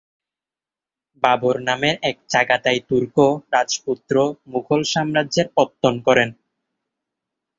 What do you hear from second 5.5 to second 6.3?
পত্তন করেন।